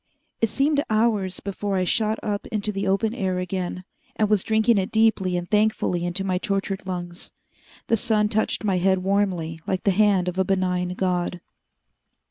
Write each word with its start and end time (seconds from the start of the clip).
It 0.41 0.49
seemed 0.49 0.83
hours 0.89 1.41
before 1.41 1.75
I 1.75 1.83
shot 1.83 2.17
up 2.23 2.47
into 2.47 2.71
the 2.71 2.87
open 2.87 3.13
air 3.13 3.37
again, 3.37 3.83
and 4.15 4.31
was 4.31 4.43
drinking 4.43 4.79
it 4.79 4.91
deeply 4.91 5.37
and 5.37 5.47
thankfully 5.47 6.05
into 6.05 6.23
my 6.23 6.39
tortured 6.39 6.87
lungs. 6.87 7.31
The 7.85 7.97
sun 7.97 8.27
touched 8.27 8.63
my 8.63 8.77
head 8.79 9.03
warmly 9.03 9.59
like 9.67 9.83
the 9.83 9.91
hand 9.91 10.27
of 10.27 10.39
a 10.39 10.43
benign 10.43 10.95
god. 10.95 11.39